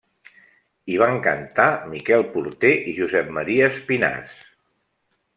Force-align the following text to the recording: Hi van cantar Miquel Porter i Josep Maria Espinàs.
Hi 0.91 0.95
van 1.01 1.17
cantar 1.25 1.67
Miquel 1.91 2.25
Porter 2.31 2.71
i 2.91 2.93
Josep 3.01 3.29
Maria 3.35 3.67
Espinàs. 3.75 4.33